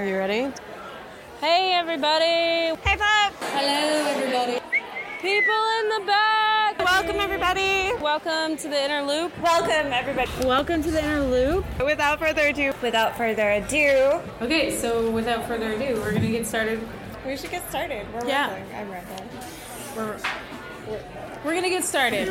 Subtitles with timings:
[0.00, 0.50] Are you ready?
[1.42, 2.24] Hey, everybody.
[2.24, 3.34] Hey, Pop.
[3.52, 4.58] Hello, everybody.
[5.20, 6.78] People in the back.
[6.78, 7.92] Welcome, everybody.
[8.02, 9.30] Welcome to the inner loop.
[9.42, 10.30] Welcome, everybody.
[10.46, 11.66] Welcome to the inner loop.
[11.84, 16.80] Without further ado, without further ado, Okay, so without further ado, we're gonna get started.
[17.26, 18.06] we should get started.
[18.14, 18.58] We're Yeah.
[18.74, 19.28] I'm rolling.
[19.94, 20.16] We're
[21.44, 22.26] we're gonna get started.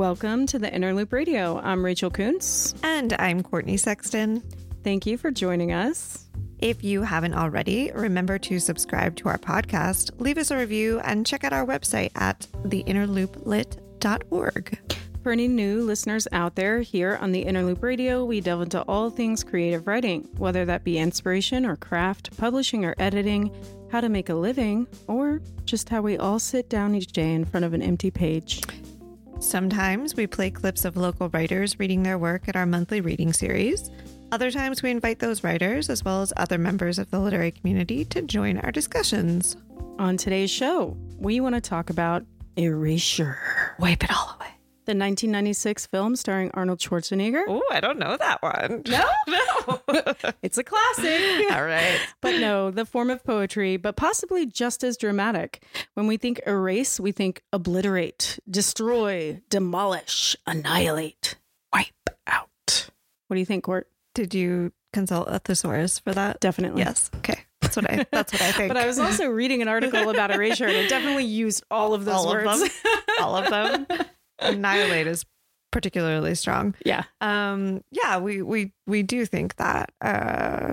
[0.00, 1.58] Welcome to the Inner Loop Radio.
[1.58, 2.74] I'm Rachel Kuntz.
[2.82, 4.42] And I'm Courtney Sexton.
[4.82, 6.24] Thank you for joining us.
[6.58, 11.26] If you haven't already, remember to subscribe to our podcast, leave us a review, and
[11.26, 14.78] check out our website at theinnerlooplit.org.
[15.22, 18.80] For any new listeners out there, here on the Inner Loop Radio, we delve into
[18.84, 23.54] all things creative writing, whether that be inspiration or craft, publishing or editing,
[23.92, 27.44] how to make a living, or just how we all sit down each day in
[27.44, 28.62] front of an empty page.
[29.40, 33.90] Sometimes we play clips of local writers reading their work at our monthly reading series.
[34.30, 38.04] Other times we invite those writers, as well as other members of the literary community,
[38.04, 39.56] to join our discussions.
[39.98, 42.22] On today's show, we want to talk about
[42.56, 43.38] Erasure,
[43.78, 44.59] Wipe it all away.
[44.90, 47.44] The 1996 film starring Arnold Schwarzenegger.
[47.46, 48.82] Oh, I don't know that one.
[48.88, 49.08] No?
[49.28, 49.80] no.
[50.42, 51.50] It's a classic.
[51.52, 52.00] all right.
[52.20, 55.62] But no, the form of poetry, but possibly just as dramatic.
[55.94, 61.36] When we think erase, we think obliterate, destroy, demolish, annihilate,
[61.72, 62.90] wipe out.
[63.28, 63.86] What do you think, Court?
[64.14, 66.40] Did you consult a thesaurus for that?
[66.40, 66.82] Definitely.
[66.82, 67.10] Yes.
[67.18, 67.38] Okay.
[67.60, 68.06] That's what I.
[68.10, 68.68] That's what I think.
[68.74, 72.04] But I was also reading an article about erasure and it definitely used all of
[72.04, 72.60] those all of words.
[72.60, 72.70] them.
[73.20, 73.86] all of them.
[74.40, 75.24] Annihilate is
[75.72, 76.74] particularly strong.
[76.84, 77.04] yeah.
[77.20, 77.82] Um.
[77.90, 78.18] Yeah.
[78.18, 79.92] We we we do think that.
[80.00, 80.72] Uh.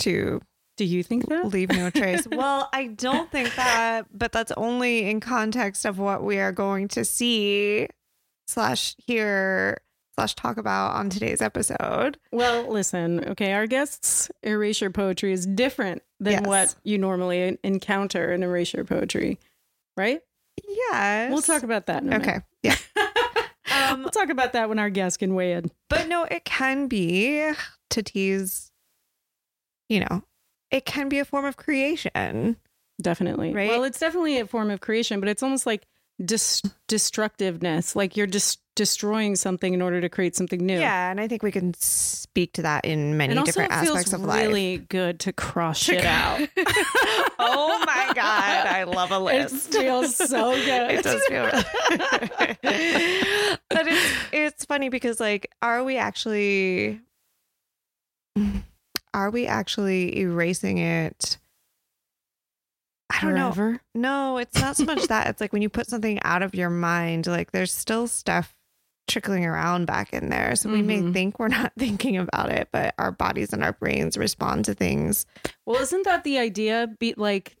[0.00, 0.40] To
[0.78, 1.46] Do you think that?
[1.48, 2.26] leave no trace.
[2.32, 6.88] well, I don't think that, but that's only in context of what we are going
[6.88, 7.86] to see
[8.48, 9.82] slash hear
[10.14, 12.16] slash talk about on today's episode.
[12.32, 16.46] Well, listen, okay, our guests' erasure poetry is different than Yes.
[16.46, 19.38] what you normally encounter in erasure poetry,
[19.98, 20.22] right?
[20.68, 21.30] Yes.
[21.32, 22.28] We'll talk about that in a minute.
[22.28, 22.40] Okay.
[22.62, 22.76] Yeah.
[23.72, 25.70] Um, We'll talk about that when our guests can weigh in.
[25.88, 27.52] but no, it can be
[27.90, 28.72] to tease,
[29.88, 30.24] you know,
[30.72, 32.56] it can be a form of creation.
[33.00, 33.52] Definitely.
[33.54, 33.68] Right?
[33.70, 35.86] Well, it's definitely a form of creation, but it's almost like
[36.24, 37.94] dis- destructiveness.
[37.94, 40.78] Like you're just destroying something in order to create something new.
[40.80, 41.10] Yeah.
[41.10, 44.40] And I think we can speak to that in many And different aspects of life.
[44.46, 46.40] really good to cross it out.
[47.38, 48.66] oh my God.
[48.66, 49.74] I love a list.
[49.74, 50.90] It feels so good.
[50.92, 51.66] it does feel good.
[53.68, 57.00] but it's it's funny because like are we actually
[59.12, 61.36] are we actually erasing it
[63.12, 63.80] i don't know Forever.
[63.94, 66.70] no it's not so much that it's like when you put something out of your
[66.70, 68.54] mind like there's still stuff
[69.10, 71.12] trickling around back in there so we may Mhm.
[71.12, 75.26] think we're not thinking about it but our bodies and our brains respond to things
[75.66, 76.88] Well, isn't that the idea?
[76.98, 77.56] Be like,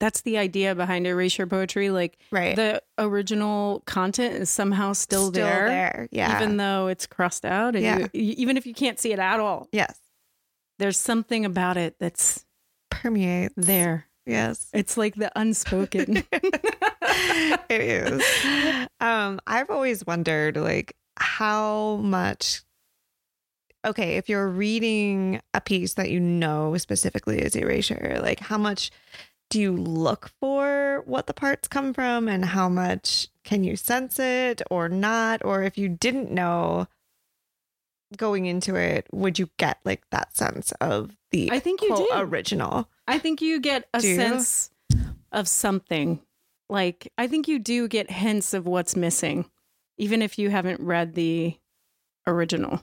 [0.00, 1.90] that's the idea behind erasure poetry.
[1.90, 7.74] Like right the original content is somehow still, there, yeah even though it's crossed out,
[7.76, 7.98] and Yeah.
[8.12, 9.98] you- even if you can't see it at all, yes
[10.78, 12.44] there's something about it that's
[12.90, 14.06] permeates there.
[14.26, 16.24] Yes It's like the unspoken.
[16.32, 18.88] it is.
[19.00, 22.62] Um, I've always wondered like how much
[23.84, 28.90] okay, if you're reading a piece that you know specifically is erasure, like how much
[29.50, 34.18] do you look for what the parts come from and how much can you sense
[34.18, 35.44] it or not?
[35.44, 36.88] Or if you didn't know
[38.16, 42.08] going into it, would you get like that sense of the I think you quote,
[42.08, 42.16] do.
[42.16, 42.88] original?
[43.06, 44.70] I think you get a Do sense
[45.32, 46.20] of something.
[46.68, 49.50] Like, I think you do get hints of what's missing,
[49.98, 51.56] even if you haven't read the
[52.26, 52.82] original.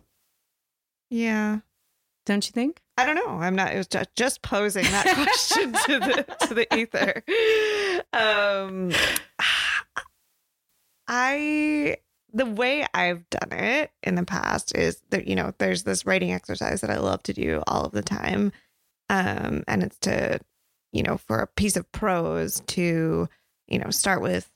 [1.10, 1.60] Yeah.
[2.26, 2.82] Don't you think?
[2.98, 3.30] I don't know.
[3.30, 3.74] I'm not.
[3.74, 7.24] It was just, just posing that question to the to the ether.
[8.14, 8.92] Um,
[11.08, 11.98] I
[12.34, 16.32] the way I've done it in the past is that you know there's this writing
[16.32, 18.52] exercise that I love to do all of the time,
[19.12, 20.40] um, and it's to
[20.94, 23.28] you know for a piece of prose to
[23.68, 24.50] you know start with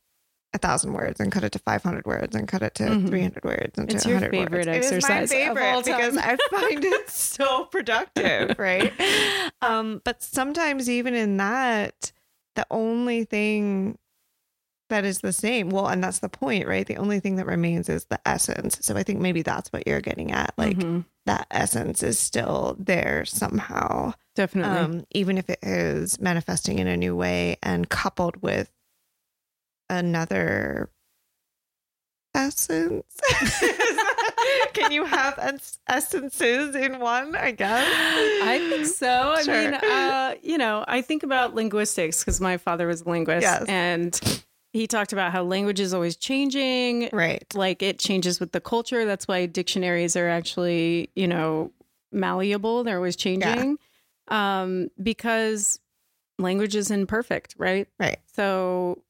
[0.54, 3.10] a thousand words and cut it to 500 words and cut it to Mhm.
[3.10, 4.68] 300 words and It's to your 100 favorite words.
[4.68, 6.18] It is of my all favorite because.
[6.18, 8.94] I find it so productive, right?
[9.62, 12.12] Um, but sometimes even in that,
[12.56, 13.98] the only thing
[14.90, 15.70] that is the same.
[15.70, 16.86] Well, and that's the point, right?
[16.86, 18.78] The only thing that remains is the essence.
[18.82, 20.54] So I think maybe that's what you're getting at.
[20.58, 21.06] Like Mhm.
[21.26, 24.78] that essence is still there somehow, definitely.
[24.78, 28.72] um, even if it is manifesting in a new way and coupled with
[29.90, 30.90] another
[32.34, 33.06] essence.
[34.74, 37.36] Can you have es- essences in one?
[37.36, 37.88] I guess.
[38.44, 39.34] I think so.
[39.38, 43.42] I mean, uh, you know, I think about linguistics because my father was a linguist,
[43.44, 43.64] Yes.
[43.68, 44.44] and
[44.76, 47.10] he talked about how language is always changing.
[47.14, 47.46] Right.
[47.56, 49.06] Like it changes with the culture.
[49.06, 51.72] That's why dictionaries are actually, you know,
[52.12, 52.84] malleable.
[52.84, 53.78] They're always changing,
[54.28, 55.80] um, because
[56.40, 57.88] language is imperfect, right?
[57.98, 58.18] Right.
[58.34, 59.02] So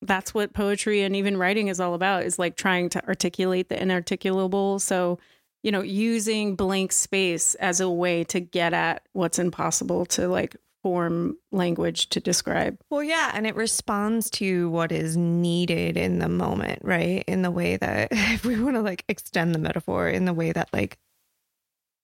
[0.00, 3.76] that's what poetry and even writing is all about is like trying to articulate the
[3.76, 4.80] inarticulable.
[4.80, 5.18] So,
[5.62, 10.56] you know, using blank space as a way to get at what's impossible to like
[10.86, 12.78] form language to describe.
[12.90, 17.24] Well, yeah, and it responds to what is needed in the moment, right?
[17.26, 20.52] In the way that, if we want to like extend the metaphor, in the way
[20.52, 20.96] that like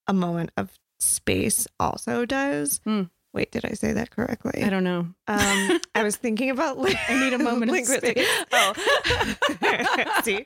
[0.08, 2.80] a moment of space also does.
[2.82, 3.02] Hmm.
[3.34, 4.62] Wait, did I say that correctly?
[4.62, 5.06] I don't know.
[5.26, 6.78] Um, I was thinking about.
[6.78, 8.26] Li- I need a moment of space.
[8.52, 10.44] Oh, see,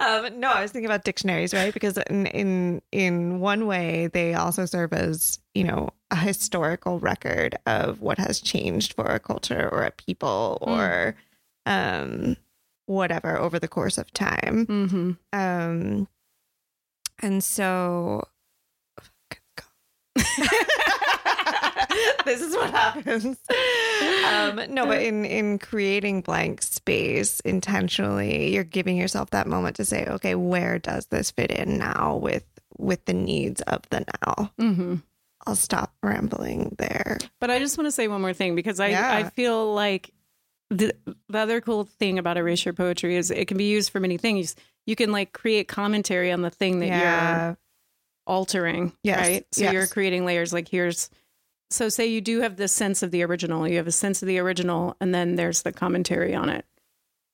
[0.00, 1.72] um, no, I was thinking about dictionaries, right?
[1.74, 7.56] Because in in in one way, they also serve as you know a historical record
[7.66, 10.66] of what has changed for a culture or a people Mm.
[10.68, 11.16] or
[11.66, 12.36] um
[12.86, 14.66] whatever over the course of time.
[14.66, 15.10] Mm-hmm.
[15.38, 16.08] Um,
[17.20, 18.24] and so.
[22.24, 23.24] this is what happens.
[23.26, 29.84] Um, no, but in in creating blank space intentionally, you're giving yourself that moment to
[29.84, 32.44] say, okay, where does this fit in now with
[32.78, 34.50] with the needs of the now?
[34.60, 34.94] Mm-hmm.
[35.46, 37.18] I'll stop rambling there.
[37.40, 39.10] But I just want to say one more thing because I, Yeah.
[39.14, 40.10] I feel like
[40.70, 40.94] the,
[41.28, 44.56] the other cool thing about erasure poetry is it can be used for many things.
[44.86, 47.58] You can like create commentary on the thing that you're
[48.26, 49.46] altering, Yes, right?
[49.52, 49.72] So yes.
[49.74, 50.52] you're creating layers.
[50.52, 51.10] Like here's,
[51.70, 54.28] so say you do have the sense of the original, you have a sense of
[54.28, 56.64] the original, and then there's the commentary on it.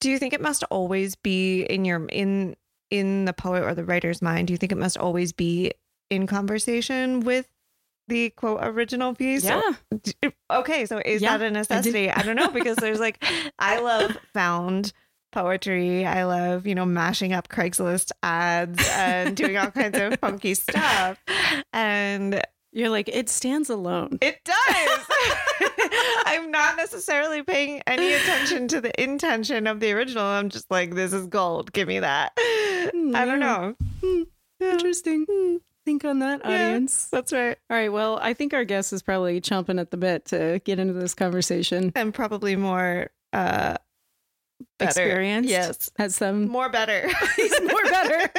[0.01, 2.57] Do you think it must always be in your in
[2.91, 4.49] in the poet or the writer's mind?
[4.49, 5.73] Do you think it must always be
[6.09, 7.47] in conversation with
[8.09, 9.45] the quote original piece?
[9.45, 9.61] Yeah.
[10.51, 12.11] Okay, so is Yeah, that a necessity?
[12.11, 13.23] I, don't know because there's like
[13.59, 14.93] I love found
[15.33, 16.05] poetry.
[16.05, 21.23] I love, you know, mashing up Craigslist ads and doing all kinds of funky stuff.
[21.73, 24.19] And You're like, it stands alone.
[24.23, 25.07] it does.
[26.27, 30.23] I'm not necessarily paying any attention to the intention of the original.
[30.25, 31.73] I'm just like, this is gold.
[31.73, 32.33] Give me that.
[32.39, 33.75] Hmm, I don't know.
[34.03, 34.23] Hmm,
[34.61, 35.27] interesting.
[35.31, 35.57] Hmm.
[35.85, 36.67] Think on that, Yeah.
[36.69, 37.09] audience.
[37.11, 37.57] That's right.
[37.71, 37.89] All right.
[37.93, 41.15] Well, I think our guest is probably chomping at the bit to get into this
[41.15, 41.91] conversation.
[41.97, 43.77] And probably more uh
[44.79, 44.89] better.
[45.03, 45.49] Experienced?
[45.51, 45.91] Yes.
[45.99, 47.09] Has some More better.
[47.37, 48.31] He's more better.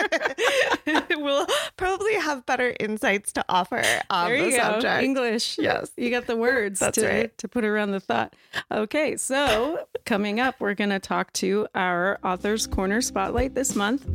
[1.21, 1.45] we'll
[1.77, 4.63] probably have better insights to offer on there the you go.
[4.63, 5.03] subject.
[5.03, 5.57] English.
[5.59, 5.91] Yes.
[5.97, 7.37] You got the words That's to, right.
[7.37, 8.35] to put around the thought.
[8.71, 14.07] Okay, so coming up, we're going to talk to our Author's Corner Spotlight this month,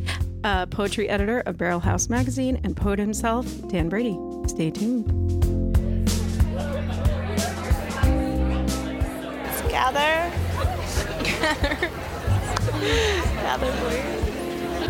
[0.44, 4.18] uh, poetry editor of Barrelhouse Magazine and poet himself, Dan Brady.
[4.48, 5.06] Stay tuned.
[9.44, 10.25] Let's gather.
[13.42, 14.26] Gather, please.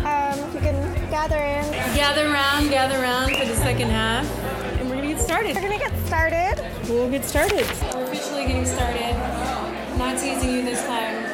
[0.03, 1.71] Um, you can gather in.
[1.95, 4.25] Gather round, gather round for the second half,
[4.79, 5.55] and we're going to get started.
[5.55, 6.55] We're gonna get started.
[6.89, 7.65] We'll get started.
[7.93, 9.13] We're officially getting started.
[9.97, 11.26] Not teasing you this time.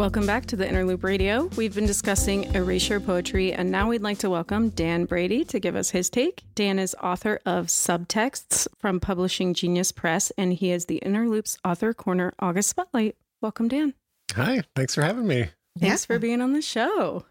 [0.00, 1.50] Welcome back to the Inner Loop Radio.
[1.58, 5.76] We've been discussing erasure poetry, and now we'd like to welcome Dan Brady to give
[5.76, 6.42] us his take.
[6.54, 11.58] Dan is author of Subtexts from Publishing Genius Press, and he is the Inner Loop's
[11.66, 13.14] Author Corner August Spotlight.
[13.42, 13.92] Welcome, Dan.
[14.32, 15.50] Hi, thanks for having me.
[15.78, 17.26] Thanks for being on the show.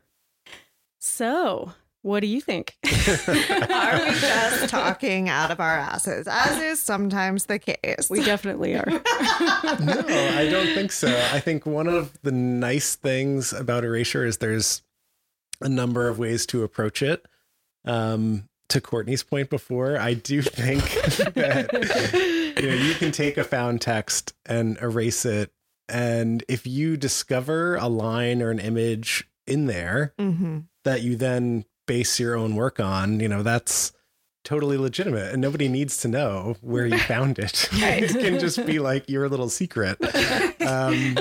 [0.99, 2.75] So, what do you think?
[3.27, 8.09] Are we just talking out of our asses, as is sometimes the case?
[8.09, 8.85] we definitely are.
[8.85, 8.99] No,
[10.35, 11.07] I don't think so.
[11.33, 14.81] I think one of the nice things about erasure is there's
[15.61, 17.25] a number of ways to approach it.
[17.85, 20.83] Um, to Courtney's point before, I do think
[21.33, 25.51] that you know you can take a found text and erase it,
[25.87, 30.59] and if you discover a line or an image in there Mm-hmm.
[30.83, 33.91] that you then base your own work on, you know, that's
[34.45, 37.67] totally legitimate and nobody needs to know where you found it.
[37.73, 39.97] it can just be like your little secret.
[40.01, 41.17] Um,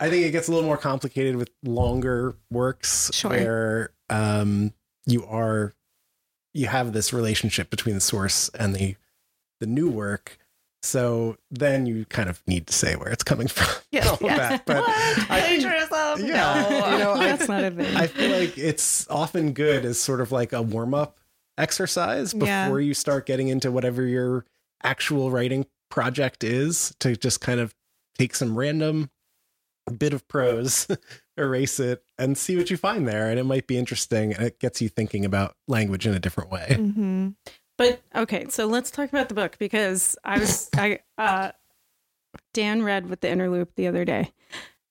[0.00, 3.30] I think it gets a little more complicated with longer works Sure.
[3.30, 4.72] where um,
[5.06, 5.74] you are
[6.54, 8.94] you have this relationship between the source and the
[9.60, 10.38] the new work.
[10.84, 13.68] So then you kind of need to say where it's coming from.
[13.92, 14.38] Yes, all yes.
[14.38, 14.66] that.
[14.66, 16.26] But I- Plagiarism?
[16.26, 16.90] yeah, No.
[16.92, 17.96] you know, I, not a thing.
[17.96, 21.18] I feel like it's often good as sort of like a warm up
[21.58, 22.86] exercise before Yeah.
[22.86, 24.44] you start getting into whatever your
[24.82, 27.74] actual writing project is to just kind of
[28.18, 29.10] take some random
[29.98, 30.86] bit of prose,
[31.36, 33.28] erase it, and see what you find there.
[33.30, 36.50] And it might be interesting and it gets you thinking about language in a different
[36.50, 36.66] way.
[36.70, 37.34] Mhm.
[37.82, 41.50] But okay, so let's talk about the book because I was I uh
[42.54, 44.30] Dan read with the inner loop the other day.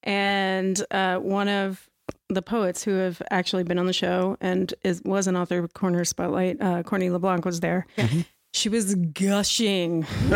[0.04, 1.88] And uh one of
[2.30, 5.74] the poets who have actually been on the show and is was an author of
[5.74, 7.86] Corner Spotlight, uh Courtney LeBlanc was there.
[7.98, 8.26] Mhm.
[8.54, 10.04] She was gushing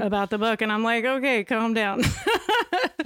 [0.00, 2.02] about the book and I'm like, okay, calm down.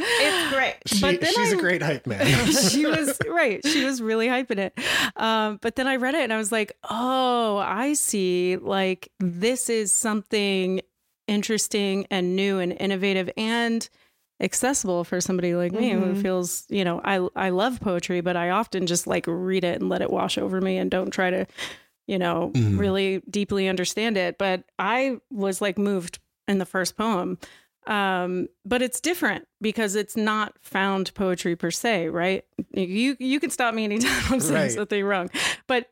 [0.00, 0.76] It's great.
[0.86, 2.52] She, But then she's a I- great hype man.
[2.52, 3.64] she was right.
[3.66, 4.78] She was really hyping it.
[5.16, 8.56] Um, but then I read it and I was like, oh, I see.
[8.56, 10.80] Like, this is something
[11.26, 13.88] interesting and new and innovative and
[14.40, 16.22] accessible for somebody like me who Mhm.
[16.22, 19.88] feels, you know, I, I love poetry, but I often just like read it and
[19.88, 21.46] let it wash over me and don't try to,
[22.06, 22.78] you know, Mhm.
[22.78, 24.38] really deeply understand it.
[24.38, 27.38] But I was like moved in the first poem
[27.86, 33.50] um but it's different because it's not found poetry per se right you you can
[33.50, 34.72] stop me anytime i'm saying Right.
[34.72, 35.30] something wrong
[35.66, 35.86] but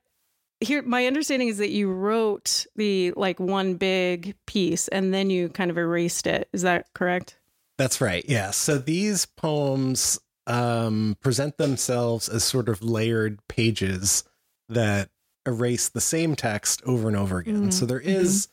[0.60, 5.48] here my understanding is that you wrote the like one big piece and then you
[5.50, 7.36] kind of erased it is that correct
[7.78, 8.24] That's right.
[8.26, 8.52] Yeah.
[8.52, 14.24] So these poems um, present themselves as sort of layered pages
[14.70, 15.10] that
[15.46, 17.66] erase the same text over and over again.
[17.66, 17.72] Mhm.
[17.74, 18.48] So there is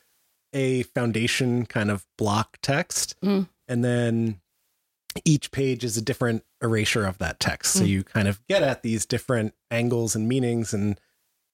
[0.54, 3.48] a foundation kind of block text, Mhm.
[3.68, 4.40] and then
[5.24, 7.72] each page is a different erasure of that text.
[7.74, 7.88] So Mm.
[7.88, 10.98] you kind of get at these different angles and meanings and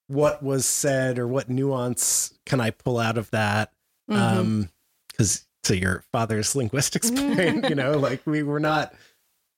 [0.07, 3.73] what was said or what nuance can I pull out of that
[4.11, 4.17] Mhm.
[4.17, 4.69] um
[5.09, 8.95] because to your father's linguistics point you know like we were not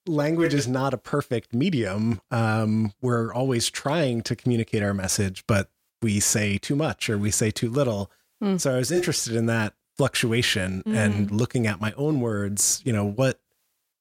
[0.07, 5.71] language is not a perfect medium um we're always trying to communicate our message but
[6.03, 8.11] we say too much or we say too little
[8.43, 8.57] Hmm.
[8.57, 13.05] so i was interested in that fluctuation and looking at my own words you know
[13.05, 13.41] what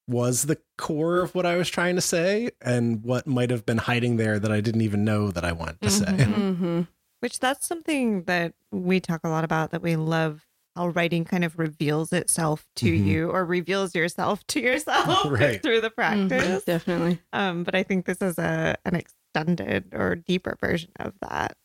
[0.08, 3.78] was the core of what i was trying to say and what might have been
[3.78, 6.58] hiding there that i didn't even know that i wanted to say Mhm.
[6.58, 6.88] Mhm.
[7.20, 11.44] Which that's something that we talk a lot about that we love how writing kind
[11.44, 13.06] of reveals itself to Mhm.
[13.06, 15.62] you or reveals yourself to yourself Right.
[15.62, 15.96] through the Mhm.
[15.96, 16.64] practice.
[16.64, 21.56] definitely Um, but I think this is a an extended or deeper version of that.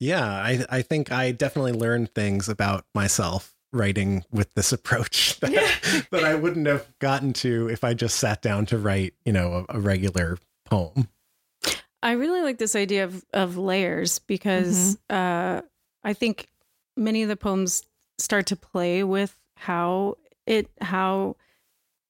[0.00, 6.06] Yeah, I I think I definitely learned things about myself writing with this approach that,
[6.10, 9.66] that I wouldn't have gotten to if I just sat down to write, you know,
[9.68, 11.08] a, a regular poem.
[12.02, 15.60] I really like this idea of of layers because uh,
[16.02, 16.48] I think
[16.96, 17.82] many of the poems
[18.18, 20.16] start to play with how
[20.46, 21.36] it how.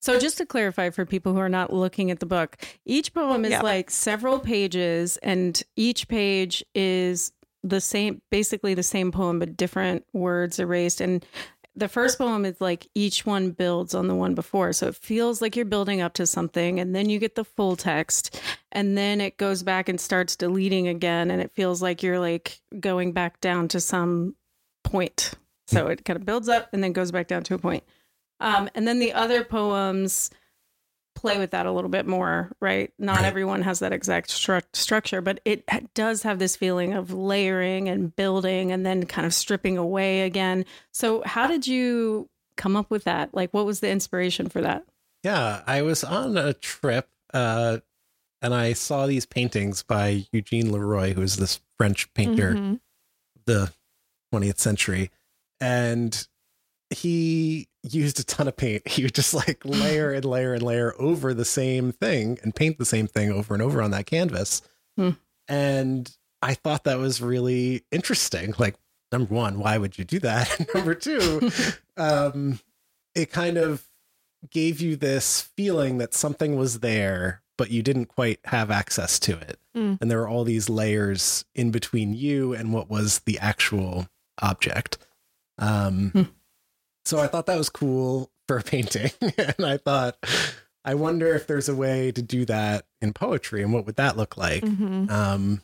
[0.03, 2.57] So just to clarify for people who are not looking at the book,
[2.87, 3.61] each poem is Yeah.
[3.63, 7.33] like several pages, and each page is
[7.63, 11.01] the same, basically the same poem, but different words erased.
[11.01, 11.25] And
[11.77, 14.73] the first poem is like each one builds on the one before.
[14.73, 17.77] So it feels like you're building up to something, and then you get the full
[17.77, 18.41] text,
[18.73, 22.61] and then it goes back and starts deleting again, and it feels like you're like
[22.81, 24.35] going back down to some
[24.83, 25.35] point.
[25.69, 27.85] So it kind of builds up and then goes back down to a point.
[28.41, 30.31] Um, and then the other poems
[31.15, 32.93] play with that a little bit more, right?
[32.99, 33.25] Not Right.
[33.27, 35.65] everyone has that exact stru- structure, but it
[35.95, 40.65] does have this feeling of layering and building and then kind of stripping away again.
[40.93, 43.35] So, how did you come up with that?
[43.35, 44.85] Like, what was the inspiration for that?
[45.23, 47.79] Yeah, I was on a trip uh,
[48.41, 52.75] and I saw these paintings by Eugene Leroy, who is this French painter Mhm.
[53.37, 53.73] of the
[54.33, 55.11] 20th century.
[55.61, 56.27] And
[56.91, 58.87] he used a ton of paint.
[58.89, 62.79] He would just like layer and layer and layer over the same thing and paint
[62.79, 64.63] the same thing over and over on that canvas.
[64.97, 65.11] Hmm.
[65.49, 68.55] And I thought that was really interesting.
[68.59, 68.77] Like,
[69.13, 70.55] number one, why would you do that?
[70.59, 71.51] And number two,
[71.97, 72.61] um,
[73.15, 73.85] it kind of
[74.51, 79.33] gave you this feeling that something was there, but you didn't quite have access to
[79.33, 79.59] it.
[79.77, 79.99] Mm.
[80.01, 84.09] And there were all these layers in between you and what was the actual
[84.41, 84.99] object.
[85.59, 86.23] Um, Hmm.
[87.05, 89.11] So I thought that was cool for a painting.
[89.21, 90.17] and I thought,
[90.85, 94.17] I wonder if there's a way to do that in poetry and what would that
[94.17, 94.63] look like?
[94.63, 95.11] Mhm.
[95.11, 95.63] Um,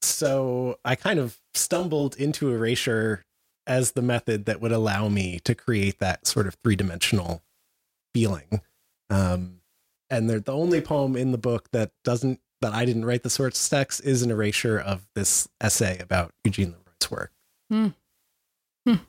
[0.00, 3.24] so I kind of stumbled into erasure
[3.66, 7.42] as the method that would allow me to create that sort of three dimensional
[8.14, 8.62] feeling.
[9.10, 9.60] Um,
[10.10, 13.30] and they're the only poem in the book that doesn't that I didn't write the
[13.30, 17.32] source text is an erasure of this essay about Eugene Leroy's work.
[18.86, 19.00] So cool.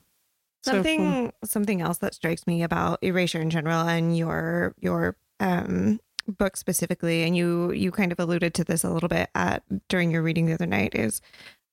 [0.64, 5.98] Something something else that strikes me about erasure in general and your your um
[6.38, 10.10] book specifically and you you kind of alluded to this a little bit at during
[10.10, 11.20] your reading the other night is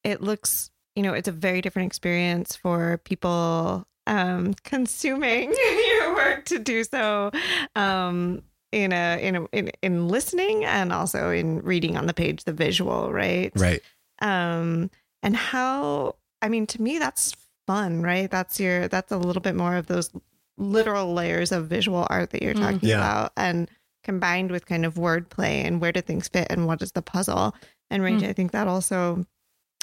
[0.04, 5.54] it looks you know it's a very different experience for people um consuming
[6.00, 7.30] your work to do so
[7.76, 8.42] um
[8.72, 12.54] in a in a in, in listening and also in reading on the page the
[12.54, 13.82] visual right Right.
[14.22, 14.90] um
[15.24, 17.34] and how i mean to me that's
[17.68, 18.32] fun right?
[18.32, 20.10] That's your that's a little bit more of those
[20.58, 22.60] literal layers of visual art that you're Mm.
[22.62, 22.98] talking Yeah.
[22.98, 23.70] about and
[24.04, 27.54] combined with kind of wordplay and where do things fit and what is the puzzle.
[27.92, 29.26] And range i think that also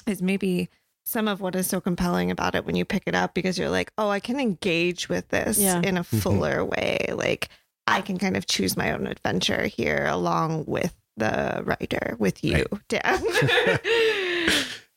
[0.07, 0.67] is maybe
[1.05, 3.69] some of what is so compelling about it when you pick it up because you're
[3.69, 5.81] like oh i can engage with this Yeah.
[5.83, 7.05] in a fuller way.
[7.13, 7.49] Like
[7.87, 12.65] i can kind of choose my own adventure here along with the writer with you
[12.89, 13.23] dan.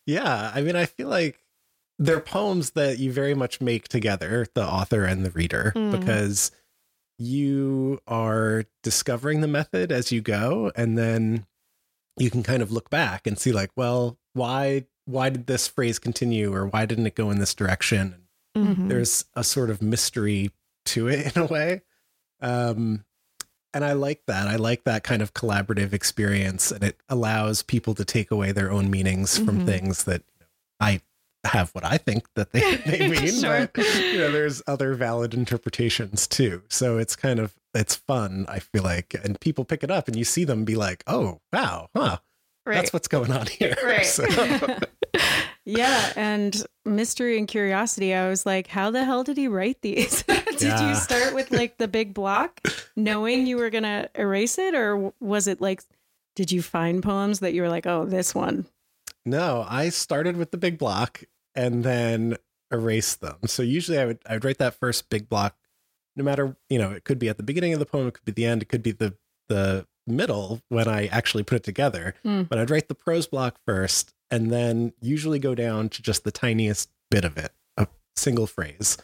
[0.06, 1.38] Yeah, I mean, I feel like
[1.98, 5.98] they're poems that you very much make together, the author and the reader, Mm.
[5.98, 6.52] because
[7.18, 11.46] you are discovering the method as you go, and then
[12.16, 15.98] you can kind of look back and see, like, well, why why did this phrase
[15.98, 18.28] continue, or why didn't it go in this direction?
[18.54, 18.88] Mhm.
[18.90, 20.50] There's a sort of mystery
[20.84, 21.80] to it in a way.
[22.42, 23.06] Um,
[23.72, 24.48] and I like that.
[24.48, 28.70] I like that kind of collaborative experience, and it allows people to take away their
[28.70, 29.64] own meanings from Mhm.
[29.66, 30.46] things that you know,
[30.78, 31.00] I
[31.44, 33.32] have what I think that they, they mean.
[33.40, 33.68] Sure.
[33.72, 36.62] But you know, there's other valid interpretations too.
[36.68, 38.46] So it's kind of it's fun.
[38.48, 41.40] I feel like, and people pick it up, and you see them be like, "Oh,
[41.52, 42.18] wow, huh?
[42.66, 44.04] right That's what's going on here." Right.
[44.06, 44.24] So,
[45.64, 48.14] yeah, and mystery and curiosity.
[48.14, 50.22] I was like, how the hell did he write these?
[50.22, 50.88] did Yeah.
[50.88, 52.60] you start with like the big block,
[52.96, 55.82] knowing you were gonna erase it, or was it like,
[56.36, 58.66] did you find poems that you were like, oh, this one?
[59.26, 62.36] No, I started with the big block and then
[62.72, 63.38] erased them.
[63.46, 65.56] So usually I would I would write that first big block,
[66.16, 68.24] no matter you know it could be at the beginning of the poem, it could
[68.24, 69.14] be the end, it could be the
[69.48, 72.14] the middle when I actually put it together.
[72.22, 72.42] Hmm.
[72.42, 76.32] But I'd write the prose block first, and then usually go down to just the
[76.32, 78.98] tiniest bit of it, a single phrase.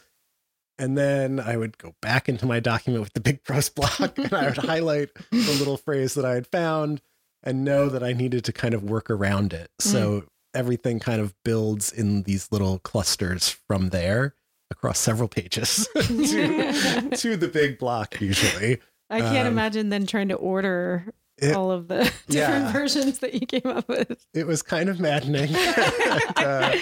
[0.77, 4.35] And then I would go back into my document with the big prose block and
[4.35, 7.01] I would highlight the little phrase that I had found
[7.45, 9.71] and know that I needed to kind of work around it.
[9.79, 14.35] So everything kind of builds in these little clusters from there
[14.71, 18.81] across several pages to, to the big block usually.
[19.11, 22.73] I can't Um, imagine then trying to order It- all of the different Yeah.
[22.73, 24.25] versions that you came up with.
[24.33, 25.55] it was kind of maddening.
[25.55, 26.77] And, uh,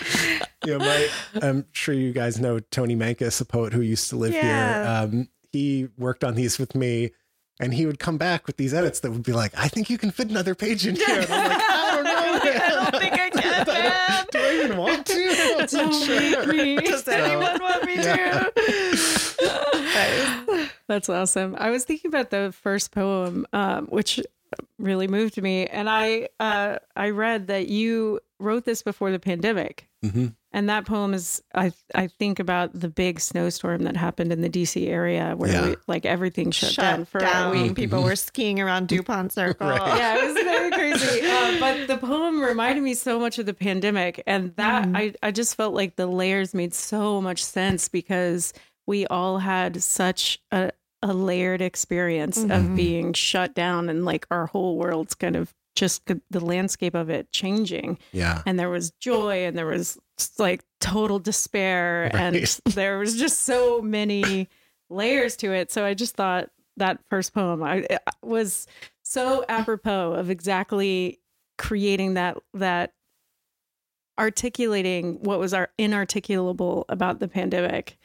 [0.64, 1.08] you know, my,
[1.42, 4.40] I'm sure you guys know Tony Mancus, a poet who used to live Yeah.
[5.10, 5.18] here.
[5.20, 7.10] Um, he worked on these with me,
[7.62, 9.96] and he would come back with these edits that would be like, "I think you
[9.96, 12.12] can fit another page in here." And I'm like, "I don't know.
[12.42, 14.26] I don't think I can, man.
[14.30, 15.14] Do I even want to?
[15.52, 16.76] I'm not so Don't sure." make me.
[16.90, 18.48] Does So, anyone want me yeah.
[18.54, 20.68] to?
[20.88, 21.56] That's awesome.
[21.58, 24.20] I was thinking about the first poem, um, which
[24.78, 29.88] really moved me, and I uh, I read that you wrote this before the pandemic,
[30.04, 30.34] Mhm.
[30.52, 34.48] And that poem is I I think about the big snowstorm that happened in the
[34.50, 35.66] DC area where Yeah.
[35.70, 37.56] we, like everything shut, Shut down for down.
[37.56, 37.74] a week.
[37.82, 39.68] People were skiing around Dupont Circle.
[39.68, 39.96] Right.
[39.98, 41.20] yeah, it was very crazy.
[41.32, 45.30] Uh, but the poem reminded me so much of the pandemic, and that I, I
[45.30, 48.52] just felt like the layers made so much sense because
[48.86, 50.70] we all had such a,
[51.02, 52.54] a layered experience Mhm.
[52.56, 57.08] of being shut down, and like our whole world's kind of just the landscape of
[57.10, 57.98] it changing.
[58.12, 58.42] Yeah.
[58.46, 59.98] And there was joy, and there was
[60.38, 64.48] like total despair, and there was just so many
[64.90, 65.70] layers to it.
[65.72, 68.66] So I just thought that first poem I, uh, was
[69.02, 71.20] so apropos of exactly
[71.58, 72.94] creating that that
[74.18, 77.98] articulating what was our inarticulable about the pandemic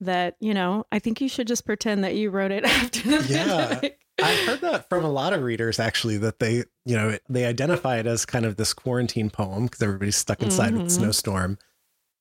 [0.00, 3.32] that you know i think you should just pretend that you wrote it after the
[3.32, 3.66] Yeah.
[3.68, 7.44] pandemic I've heard that from a lot of readers actually that they, you know, they
[7.46, 10.90] identify it as kind of this quarantine poem because everybody's stuck inside with Mhm.
[10.90, 11.58] snowstorm.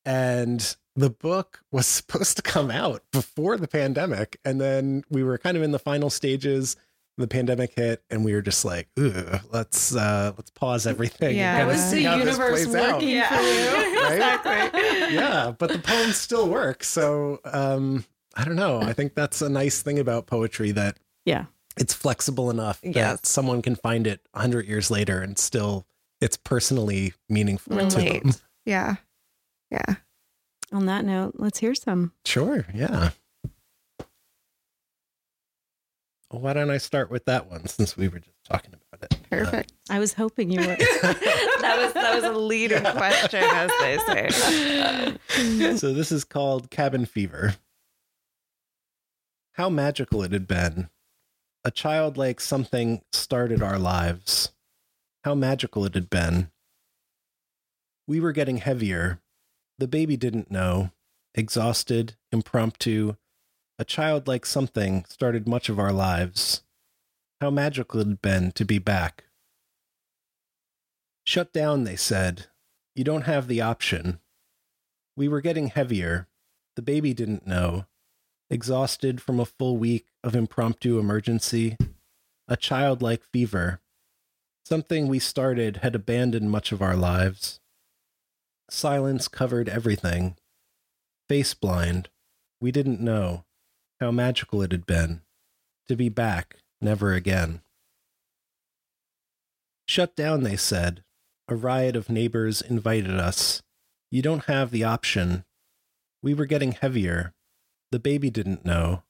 [0.06, 4.39] And the book was supposed to come out before the pandemic.
[4.43, 6.75] And then we were kind of in the final stages.
[7.15, 11.38] The pandemic hit and we were just like, ooh, let's uh let's pause everything.
[11.38, 11.60] Yeah.
[11.60, 12.93] and that was see the how this universe plays out.
[12.95, 13.27] working Yeah.
[13.38, 14.13] for you Right?
[14.13, 15.15] exactly.
[15.15, 16.84] yeah, but the poems still work.
[16.84, 18.03] So um
[18.36, 18.82] I don't know.
[18.82, 21.45] I think that's a nice thing about poetry that yeah
[21.77, 23.19] it's flexible enough that Yes.
[23.23, 25.86] someone can find it 100 years later and still
[26.21, 28.31] it's personally meaningful to them.
[28.65, 28.95] Yeah.
[29.71, 29.95] Yeah.
[30.71, 33.09] on that note let's hear some Sure, yeah.
[36.29, 39.19] Why don't I start with that one since we were just talking about it?
[39.29, 39.73] Perfect.
[39.89, 40.79] I was hoping you would.
[41.01, 43.97] that was that was a leading question, as they
[44.29, 45.75] say.
[45.77, 47.55] so this is called cabin fever.
[49.53, 50.89] How magical it had been.
[51.65, 54.52] A childlike something started our lives.
[55.23, 56.52] How magical it had been.
[58.06, 59.21] We were getting heavier.
[59.80, 60.91] The baby didn't know.
[61.34, 63.15] Exhausted, impromptu,
[63.80, 66.63] a childlike something started much of our lives.
[67.39, 69.23] How magical it had been to be back.
[71.26, 72.47] Shut down, they said.
[72.93, 74.19] You don't have the option.
[75.15, 76.28] We were getting heavier.
[76.76, 77.86] The baby didn't know.
[78.53, 81.75] Exhausted from a full week of impromptu emergency.
[82.47, 83.81] A childlike fever.
[84.63, 87.59] Something we started had abandoned much of our lives.
[88.69, 90.35] Silence covered everything.
[91.27, 92.09] Face blind.
[92.61, 93.43] We didn't know
[93.99, 95.21] how magical it had been.
[95.87, 97.61] To be back, never again.
[99.87, 101.03] Shut down, they said.
[101.47, 103.63] A riot of neighbors invited us.
[104.11, 105.43] You don't have the option.
[106.21, 107.33] We were getting heavier.
[107.93, 109.03] The baby didn't know.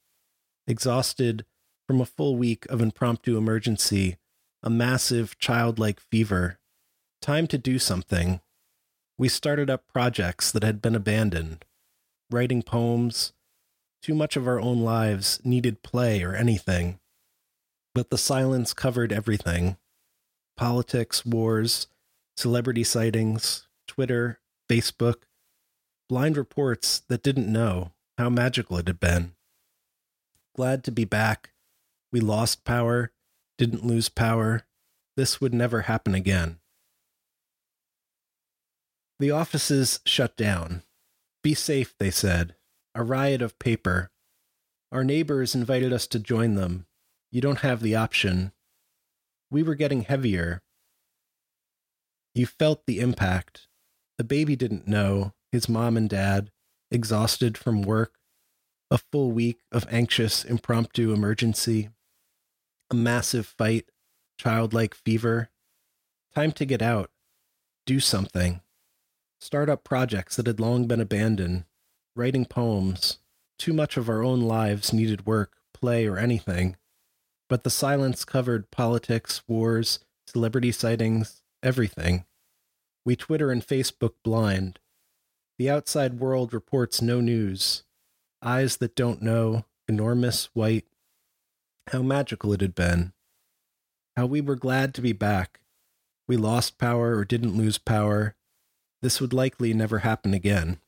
[0.68, 1.46] Exhausted
[1.88, 4.18] from a full week of impromptu emergency,
[4.62, 6.60] a massive childlike fever.
[7.22, 8.42] Time to do something.
[9.18, 11.64] We started up projects that had been abandoned.
[12.30, 13.32] Writing poems.
[14.02, 17.00] Too much of our own lives needed play or anything.
[17.96, 19.78] But the silence covered everything
[20.58, 21.88] politics, wars,
[22.36, 25.24] celebrity sightings, Twitter, Facebook,
[26.10, 29.34] blind reports that didn't know how magical it had been.
[30.56, 31.52] Glad to be back.
[32.12, 33.12] We lost power,
[33.58, 34.64] didn't lose power.
[35.18, 36.60] This would never happen again.
[39.20, 40.84] The offices shut down.
[41.44, 42.56] Be safe, they said.
[42.96, 44.12] A riot of paper.
[44.92, 46.86] Our neighbors invited us to join them.
[47.32, 48.52] You don't have the option.
[49.50, 50.62] We were getting heavier,
[52.36, 53.68] you felt the impact.
[54.18, 56.52] The baby didn't know, his mom and dad,
[56.94, 58.14] exhausted from work,
[58.92, 61.90] a full week of anxious, impromptu emergency,
[62.92, 63.90] a massive fight,
[64.38, 65.50] childlike fever.
[66.36, 67.10] Time to get out,
[67.86, 68.62] do something,
[69.42, 71.66] start up projects that had long been abandoned,
[72.16, 73.18] writing poems.
[73.60, 76.76] Too much of our own lives needed work, play, or anything.
[77.50, 82.26] But the silence covered politics, wars, celebrity sightings, everything.
[83.06, 84.80] We Twitter and Facebook blind.
[85.60, 87.84] The outside world reports no news.
[88.42, 90.86] Eyes that don't know, enormous, white.
[91.88, 93.14] How magical it had been.
[94.18, 95.60] How we were glad to be back.
[96.28, 98.36] We lost power or didn't lose power.
[99.02, 100.80] This would likely never happen again.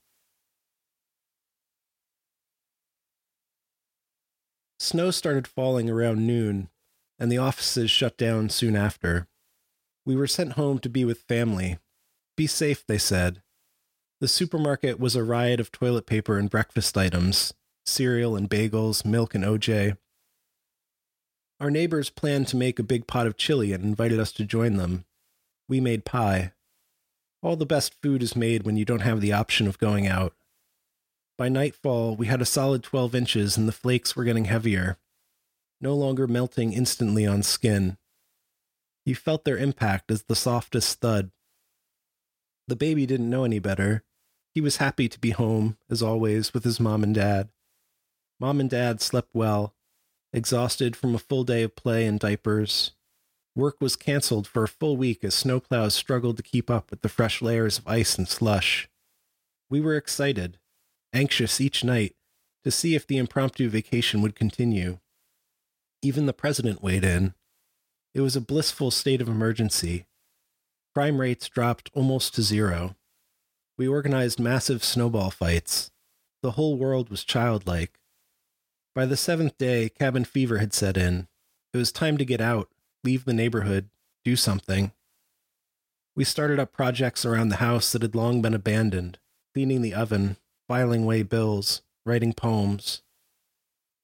[4.79, 6.69] Snow started falling around noon,
[7.17, 9.27] and the offices shut down soon after.
[10.05, 11.79] We were sent home to be with family.
[12.37, 13.41] Be safe, they said.
[14.21, 17.53] The supermarket was a riot of toilet paper and breakfast items
[17.85, 19.97] cereal and bagels, milk and OJ.
[21.59, 24.77] Our neighbors planned to make a big pot of chili and invited us to join
[24.77, 25.05] them.
[25.69, 26.53] We made pie.
[27.43, 30.33] All the best food is made when you don't have the option of going out.
[31.37, 34.97] By nightfall, we had a solid 12 inches and the flakes were getting heavier,
[35.79, 37.97] no longer melting instantly on skin.
[39.05, 41.31] You felt their impact as the softest thud.
[42.67, 44.03] The baby didn't know any better.
[44.53, 47.49] He was happy to be home, as always, with his mom and dad.
[48.39, 49.75] Mom and dad slept well,
[50.33, 52.91] exhausted from a full day of play and diapers.
[53.55, 57.09] Work was canceled for a full week as snowplows struggled to keep up with the
[57.09, 58.89] fresh layers of ice and slush.
[59.69, 60.57] We were excited,
[61.13, 62.15] anxious each night
[62.63, 64.99] to see if the impromptu vacation would continue.
[66.01, 67.33] Even the president weighed in,
[68.13, 70.05] it was a blissful state of emergency.
[70.95, 72.95] Crime rates dropped almost to zero.
[73.77, 75.91] We organized massive snowball fights.
[76.41, 77.99] The whole world was childlike.
[78.93, 81.27] By the seventh day, cabin fever had set in.
[81.73, 82.69] It was time to get out,
[83.03, 83.89] leave the neighborhood,
[84.23, 84.93] do something.
[86.15, 89.19] We started up projects around the house that had long been abandoned
[89.53, 90.35] cleaning the oven,
[90.67, 93.03] filing away bills, writing poems.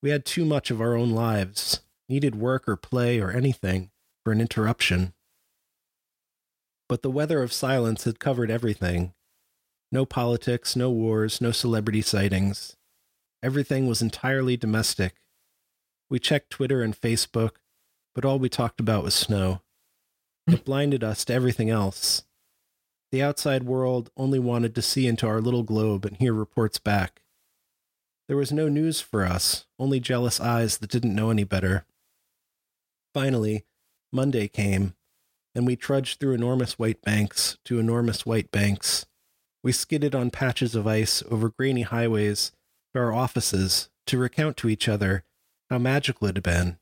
[0.02, 3.92] We had too much of our own lives, needed work or play or anything
[4.24, 5.14] for an interruption.
[6.92, 9.14] But the weather of silence had covered everything.
[9.94, 12.76] No politics, no wars, no celebrity sightings.
[13.42, 15.16] Everything was entirely domestic.
[16.10, 17.52] We checked Twitter and Facebook,
[18.14, 19.62] but all we talked about was snow.
[20.48, 22.24] It blinded us to everything else.
[23.14, 27.22] The outside world only wanted to see into our little globe and hear reports back.
[28.28, 31.86] There was no news for us, only jealous eyes that didn't know any better.
[33.14, 33.64] Finally,
[34.12, 34.94] Monday came.
[35.54, 39.06] And we trudged through enormous white banks to enormous white banks.
[39.64, 42.52] We skidded on patches of ice over grainy highways
[42.94, 45.24] to our offices to recount to each other
[45.70, 46.78] how magical it had been,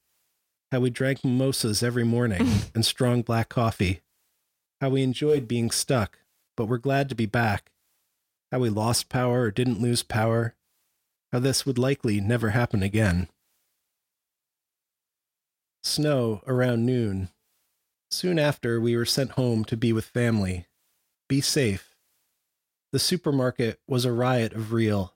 [0.71, 4.01] how we drank mimosas every morning and strong black coffee,
[4.81, 6.19] how we enjoyed being stuck,
[6.55, 7.71] but were glad to be back,
[8.51, 10.55] how we lost power or didn't lose power,
[11.31, 13.27] how this would likely never happen again.
[15.83, 17.29] Snow around noon.
[18.11, 20.67] Soon after, we were sent home to be with family.
[21.27, 21.95] Be safe.
[22.91, 25.15] The supermarket was a riot of real.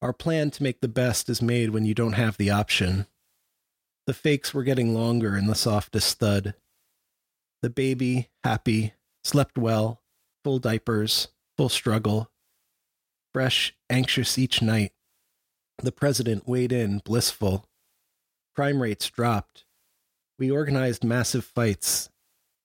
[0.00, 3.06] Our plan to make the best is made when you don't have the option.
[4.06, 6.54] The fakes were getting longer in the softest thud.
[7.60, 10.00] The baby, happy, slept well,
[10.42, 12.30] full diapers, full struggle.
[13.34, 14.92] Fresh, anxious each night.
[15.82, 17.68] The president weighed in, blissful.
[18.56, 19.64] Crime rates dropped.
[20.40, 22.08] We organized massive fights.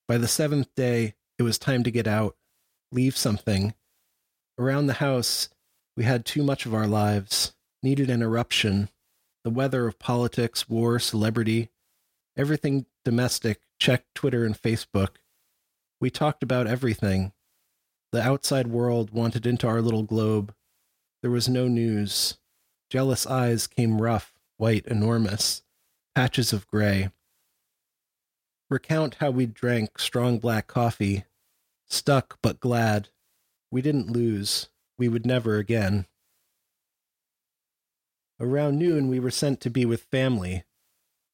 [0.08, 2.38] By the seventh day, it was time to get out,
[2.90, 3.74] leave something.
[4.58, 5.50] Around the house,
[5.98, 8.88] we had too much of our lives, needed an eruption.
[9.44, 11.70] The weather of politics, war, celebrity,
[12.38, 15.18] everything domestic checked Twitter and Facebook.
[16.00, 17.34] We talked about everything.
[18.14, 20.56] The outside world wanted into our little globe.
[21.22, 22.38] There was no news.
[22.90, 25.62] Jealous eyes came rough, white, enormous,
[26.16, 27.10] patches of gray.
[28.70, 31.26] Recount how we drank strong black coffee,
[31.88, 33.10] stuck but glad.
[33.72, 34.70] We didn't lose.
[34.98, 36.08] We would never again.
[38.40, 40.64] Around noon, we were sent to be with family.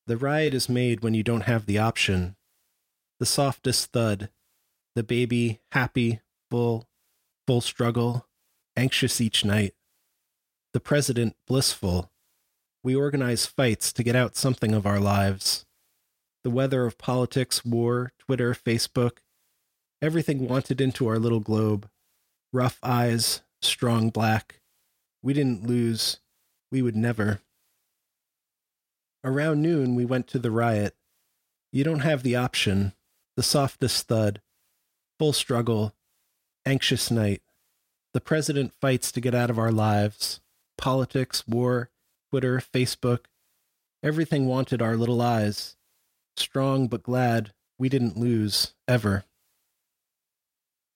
[0.08, 2.36] The riot is made when you don't have the option.
[3.20, 4.30] The softest thud.
[4.96, 6.88] The baby, happy, full,
[7.48, 8.28] full struggle,
[8.76, 9.74] anxious each night.
[10.74, 12.12] The president, blissful.
[12.84, 15.66] We organize fights to get out something of our lives.
[16.44, 19.18] The weather of politics, war, Twitter, Facebook,
[20.02, 21.88] everything wanted into our little globe.
[22.52, 24.62] Rough eyes, strong black.
[25.22, 26.20] We didn't lose.
[26.72, 27.42] We would never.
[29.24, 30.96] Around noon, we went to the riot.
[31.72, 32.94] You don't have the option.
[33.38, 34.42] The softest thud.
[35.20, 35.94] Full struggle.
[36.66, 37.44] Anxious night.
[38.14, 40.42] The president fights to get out of our lives.
[40.78, 41.92] Politics, war,
[42.32, 43.26] Twitter, Facebook.
[44.04, 45.78] Everything wanted our little eyes.
[46.42, 49.26] Strong but glad we didn't lose, ever.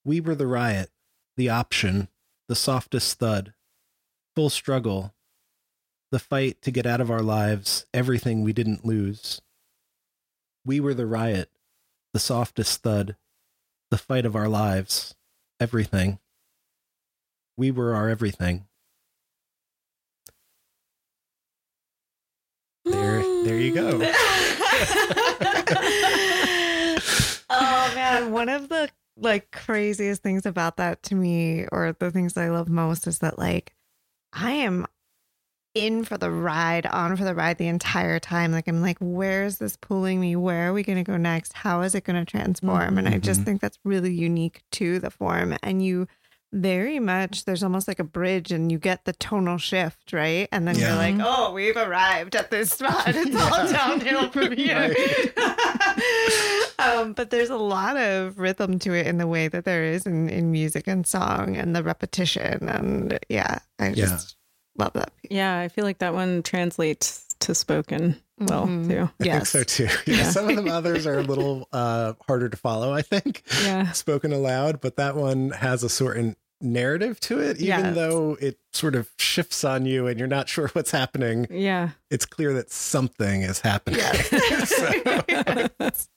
[0.04, 0.90] We were the riot,
[1.36, 2.08] the option,
[2.48, 3.54] the softest thud.
[4.34, 5.14] Full struggle.
[6.10, 9.40] The fight to get out of our lives everything we didn't lose.
[10.64, 11.48] We were the riot,
[12.12, 13.16] the softest thud.
[13.92, 15.14] The fight of our lives,
[15.60, 16.18] everything.
[17.56, 18.66] We were our everything.
[22.84, 24.12] There, there you go.
[27.50, 32.36] oh man, one of the like craziest things about that to me, or the things
[32.36, 33.74] I love most, is that like
[34.32, 34.86] I am
[35.74, 38.50] in for the ride, on for the ride the entire time.
[38.52, 40.34] Like I'm like, where is this pulling me?
[40.36, 41.52] Where are we going to go next?
[41.52, 42.96] How is it going to transform?
[42.98, 43.44] And I just Mhm.
[43.44, 45.54] think that's really unique to the form.
[45.62, 46.08] And you
[46.56, 50.48] very much there's almost like a bridge and you get the tonal shift, right?
[50.50, 50.88] And then Yeah.
[50.88, 53.04] you're like, oh, we've arrived at this spot.
[53.08, 54.94] It's all downhill from here.
[56.78, 60.06] um, but there's a lot of rhythm to it in the way that there is
[60.06, 62.68] in, in music and song and the repetition.
[62.68, 63.94] And yeah, I Yeah.
[64.06, 64.36] just
[64.78, 65.12] love that.
[65.30, 68.88] Yeah, I feel like that one translates to spoken well Mhm.
[68.88, 69.10] too.
[69.20, 69.52] I Yes.
[69.52, 69.96] think so too.
[70.12, 73.92] Yeah, some of the others are a little uh, harder to follow, I think, Yeah.
[73.92, 77.94] spoken aloud, but that one has a certain narrative to it, even Yes.
[77.94, 81.46] though it sort of shifts on you and you're not sure what's happening.
[81.50, 81.90] Yeah.
[82.10, 84.00] It's clear that something is happening.
[84.00, 84.72] Yes.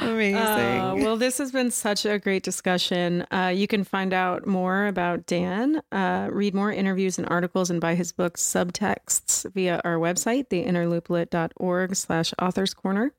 [0.00, 0.36] Amazing.
[0.36, 3.22] Uh, well, this has been such a great discussion.
[3.32, 7.80] Uh, you can find out more about Dan, uh, read more interviews and articles, and
[7.80, 13.12] buy his book Subtexts via our website, theinnerlooplit.org slash authors corner.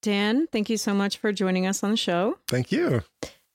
[0.00, 2.38] Dan, thank you so much for joining us on the show.
[2.48, 3.02] Thank you.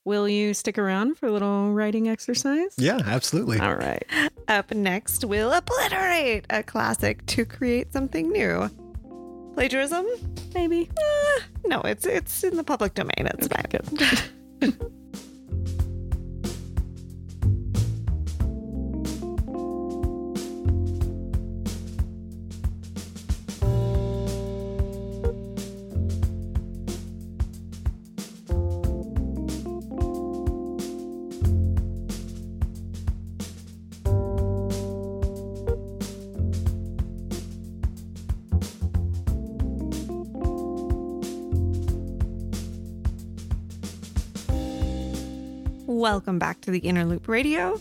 [0.08, 2.72] Will you stick around for a little writing exercise?
[2.78, 3.60] Yeah, absolutely.
[3.60, 4.06] All right.
[4.48, 8.70] Up next, we'll obliterate a classic to create something new.
[9.52, 10.06] Plagiarism?
[10.54, 10.88] Maybe.
[10.96, 13.12] Uh, no, it's it's in the public domain.
[13.18, 14.80] It's fine.
[45.98, 47.80] Welcome back to the Inner Loop Radio.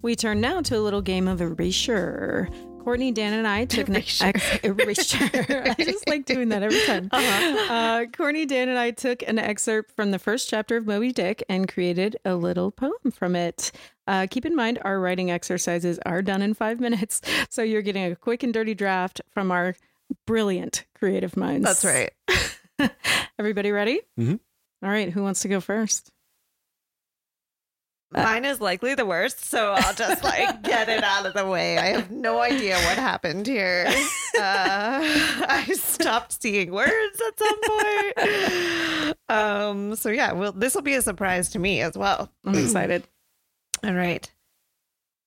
[0.00, 2.48] We turn now to a little game of erasure.
[2.84, 4.26] Courtney, Dan, and I took Erasure.
[4.26, 5.74] an ex- erasure.
[5.76, 7.08] I just like doing that every time.
[7.10, 7.72] Uh-huh.
[7.74, 11.42] Uh, Courtney, Dan, and I took an excerpt from the first chapter of Moby Dick
[11.48, 13.72] and created a little poem from it.
[14.06, 18.04] Uh, keep in mind, our writing exercises are done in five minutes, so you're getting
[18.04, 19.74] a quick and dirty draft from our
[20.28, 21.64] brilliant creative minds.
[21.64, 22.12] That's right.
[23.36, 24.00] Everybody ready?
[24.16, 24.38] Mhm.
[24.80, 25.10] All right.
[25.10, 26.12] Who wants to go first?
[28.10, 31.76] Mine is likely the worst, so I'll just like get it out of the way.
[31.76, 33.90] I have no idea what happened here.
[34.38, 35.00] Uh,
[35.48, 39.18] I stopped seeing words at some point.
[39.28, 42.30] Um, so yeah, well, this will be a surprise to me as well.
[42.44, 43.02] I'm excited.
[43.82, 44.30] All right.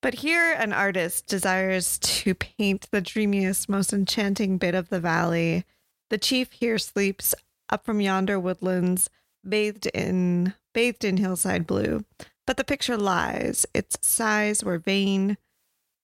[0.00, 5.66] But here, an artist desires to paint the dreamiest, most enchanting bit of the valley.
[6.08, 7.34] The chief here sleeps
[7.68, 9.10] up from yonder woodlands,
[9.46, 12.04] bathed in bathed in hillside blue.
[12.46, 15.36] But the picture lies; its sighs were vain.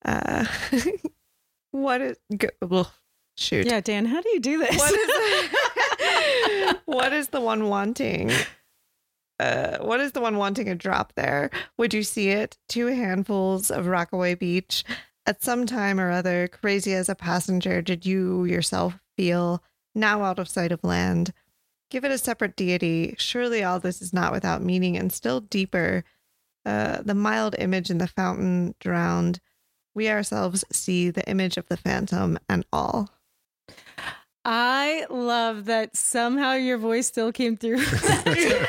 [0.05, 0.45] Uh,
[1.71, 2.17] what is
[2.61, 2.87] ugh,
[3.37, 3.65] shoot?
[3.65, 4.77] Yeah, Dan, how do you do this?
[4.77, 5.49] What is
[6.85, 8.31] what is the one wanting?
[9.39, 11.49] Uh, what is the one wanting a drop there?
[11.77, 12.57] Would you see it?
[12.67, 14.83] Two handfuls of Rockaway Beach.
[15.25, 19.61] At some time or other, crazy as a passenger, did you yourself feel,
[19.93, 21.33] now out of sight of land?
[21.91, 23.15] Give it a separate deity.
[23.17, 26.03] Surely all this is not without meaning, and still deeper,
[26.65, 29.39] uh, the mild image in the fountain drowned.
[29.95, 33.09] We ourselves see the image of the phantom and all.
[34.45, 37.83] I love that somehow your voice still came through.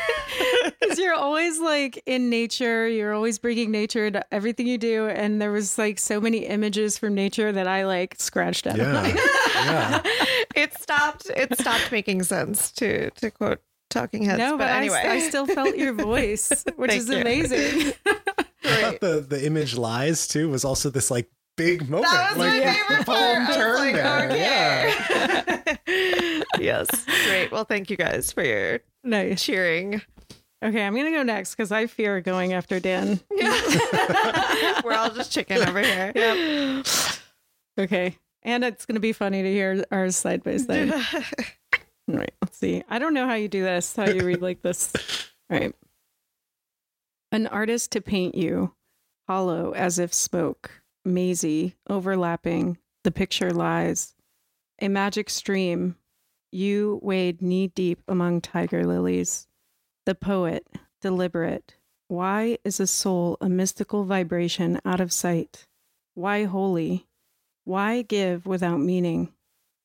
[0.80, 5.06] Because you're always like in nature, you're always bringing nature into everything you do.
[5.08, 8.92] And there was like so many images from nature that I like scratched out Yeah.
[8.92, 9.08] my
[9.54, 10.02] yeah.
[10.56, 15.02] it stopped it stopped making sense to to quote talking heads No, but, but, anyway
[15.04, 17.92] I, still felt your voice, which is amazing.
[18.64, 22.10] I thought the, the image lies too was also this like big moment.
[22.10, 23.58] that was like my the favorite poem part.
[23.58, 25.74] I like, there.
[25.86, 26.42] Yeah.
[26.58, 29.42] yes great well thank you guys for your nice.
[29.42, 30.00] cheering
[30.62, 33.18] Okay, I'm gonna go next because I fear going after Dan.
[34.84, 36.86] we're all just chicken over here Yep.
[37.78, 40.92] Okay, and it's gonna be funny to hear ours side by side.
[42.10, 42.82] All right, let's see.
[42.88, 44.92] I don't know how you do this, how you read like this.
[45.50, 45.74] All right.
[47.32, 48.74] An artist to paint you,
[49.28, 54.14] hollow as if smoke, mazy, overlapping, the picture lies.
[54.80, 55.96] A magic stream,
[56.50, 59.46] you wade knee deep among tiger lilies.
[60.06, 60.66] The poet,
[61.00, 61.76] deliberate.
[62.08, 65.68] Why is a soul a mystical vibration out of sight?
[66.14, 67.06] Why holy?
[67.64, 69.32] Why give without meaning?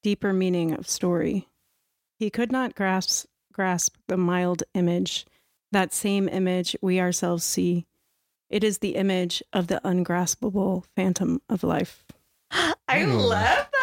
[0.02, 1.48] Deeper meaning of story.
[2.18, 5.26] He could not grasp grasp the mild image,
[5.72, 7.86] that same image we ourselves see.
[8.50, 12.04] It is the image of the ungraspable phantom of life.
[12.52, 12.74] i
[13.04, 13.18] Hmm.
[13.18, 13.76] love that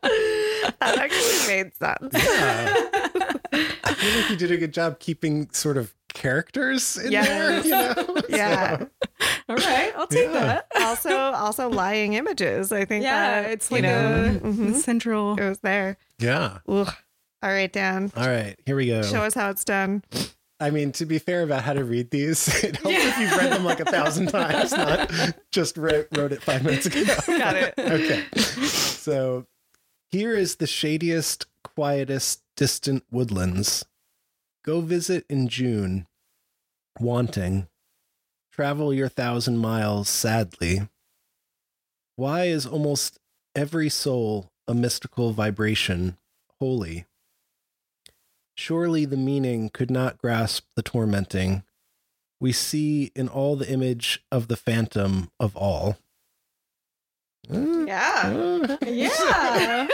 [0.80, 2.74] that actually made sense Yeah.
[3.84, 7.60] I feel like you did a good job keeping sort of characters in there.
[7.62, 8.16] You know?
[8.28, 8.84] yeah
[9.48, 10.60] All right, I'll take Yeah.
[10.64, 10.66] that.
[10.76, 15.38] also also lying images i think Yeah, that, it's you know a mhm, central.
[15.38, 16.58] it was there Yeah.
[16.68, 16.92] Ugh.
[17.42, 18.56] all right dan All right.
[18.66, 19.02] Here we go.
[19.02, 20.02] show us how it's done
[20.60, 23.52] I mean, to be fair about how to read these, it helps if you've read
[23.52, 25.08] them like a thousand times, not
[25.52, 27.04] just wrote, wrote it five minutes ago.
[27.28, 27.74] Got it.
[27.78, 28.24] okay.
[28.34, 29.46] So
[30.10, 33.84] here is the shadiest, quietest, distant woodlands.
[34.64, 36.07] Go visit in June,
[37.00, 37.68] wanting.
[38.52, 40.88] Travel your thousand miles sadly.
[42.16, 43.18] Why is almost
[43.54, 46.16] every soul a mystical vibration,
[46.58, 47.06] holy?
[48.56, 51.62] Surely the meaning could not grasp the tormenting.
[52.40, 55.98] We see in all the image of the phantom of all.
[57.50, 59.08] Uh, yeah uh, Yeah.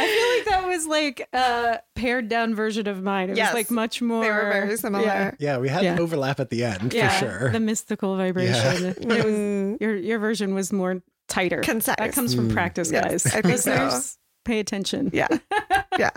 [0.00, 3.30] I feel like that was like a pared down version of mine.
[3.30, 3.48] It Yes.
[3.52, 4.22] was like much more.
[4.22, 5.30] they were very similar Yeah.
[5.38, 5.92] Yeah, we had Yeah.
[5.94, 7.50] an overlap at the end Yeah, for sure.
[7.52, 8.94] The mystical vibration.
[9.06, 11.60] But it was, Mm, your your version was more tighter.
[11.60, 12.54] concise That comes from Mm.
[12.54, 13.34] practice, Yes, guys.
[13.34, 14.00] I think so.
[14.44, 15.10] Pay attention.
[15.12, 15.28] yeah
[15.98, 16.10] yeah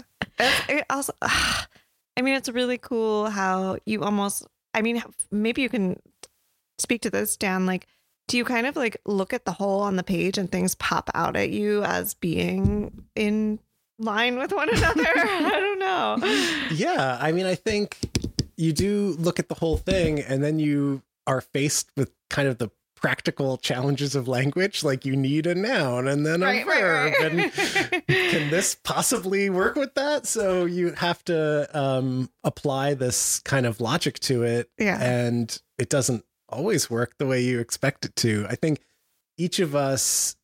[0.70, 6.00] it also i mean it's really cool how you almost i mean maybe you can
[6.80, 7.88] speak to this dan like
[8.28, 11.10] do you kind of like look at the hole on the page and things pop
[11.14, 13.60] out at you as being in
[14.00, 16.18] line with one another i don't know
[16.74, 17.98] yeah, I mean, I think
[18.58, 22.58] you do look at the whole thing and then you are faced with kind of
[22.58, 26.82] the practical challenges of language like you need a noun and then a Right, right,
[26.82, 27.92] verb right.
[27.92, 33.66] and can this possibly work with that so you have to um apply this kind
[33.66, 35.02] of logic to it Yeah.
[35.02, 38.80] and it doesn't always work the way you expect it to i think
[39.38, 40.36] each of us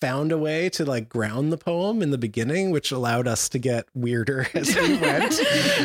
[0.00, 3.58] found a way to like ground the poem in the beginning which allowed us to
[3.58, 5.32] get weirder as we went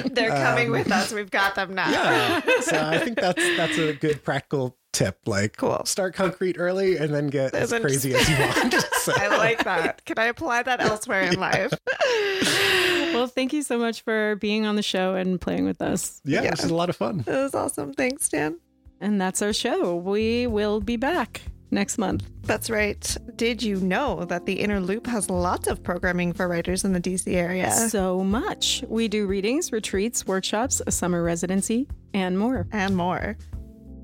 [0.16, 1.14] They're coming Um, with us.
[1.14, 1.90] We've got them now.
[1.90, 5.82] yeah so i think that's that's a good practical tip like Cool.
[5.86, 10.04] start concrete early and then get as crazy as you want so, I like that.
[10.06, 11.72] Can I apply that elsewhere in life?
[13.14, 16.20] Well, thank you so much for being on the show and playing with us.
[16.26, 16.52] yeah, Yeah.
[16.52, 17.94] this is a lot of fun It was awesome.
[17.94, 18.58] Thanks, Dan.
[19.02, 19.96] And that's our show.
[19.96, 21.42] We will be back
[21.72, 22.30] next month.
[22.44, 23.18] That's right.
[23.36, 27.00] Did you know that the Inner Loop has lots of programming for writers in the
[27.00, 28.84] DC area So much.
[28.88, 32.68] We do readings, retreats, workshops, a summer residency, and more.
[32.72, 33.38] and more?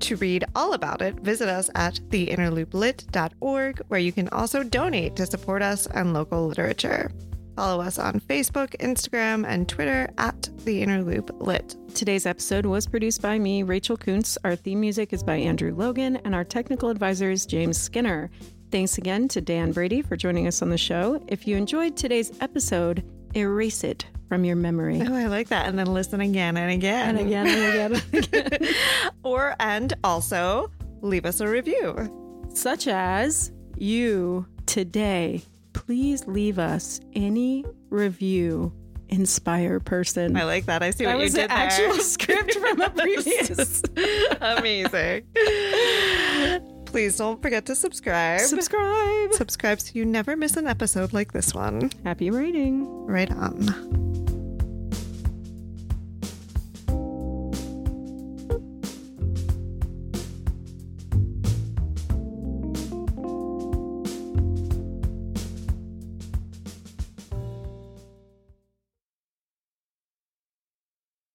[0.00, 5.26] To read all about it, visit us at theinnerlooplit.org, where you can also donate to
[5.26, 7.10] support us and local literature.
[7.56, 11.74] Follow us on Facebook, Instagram, and Twitter at The Inner Loop Lit.
[11.94, 14.36] Today's episode was produced by me, Rachel Kuntz.
[14.44, 18.30] Our theme music is by Andrew Logan, and our technical advisor is James Skinner.
[18.70, 21.24] Thanks again to Dan Brady for joining us on the show.
[21.28, 23.02] If you enjoyed today's episode,
[23.34, 25.00] erase it from your memory.
[25.00, 25.66] Oh, I like that.
[25.66, 27.16] And then listen again and again.
[27.16, 28.02] And again and again.
[28.12, 28.74] and again.
[29.22, 32.44] or, and also, leave us a review.
[32.52, 35.40] Such as you today.
[35.86, 38.72] Please leave us any review
[39.08, 40.36] inspire person.
[40.36, 40.82] I like that.
[40.82, 43.82] I see what that you was did the actual script from a previous.
[44.40, 45.22] Amazing.
[46.86, 48.40] Please don't forget to subscribe.
[48.40, 49.32] Subscribe.
[49.34, 51.90] Subscribe so you never miss an episode like this one.
[52.04, 52.86] Happy writing.
[53.06, 54.25] Right on.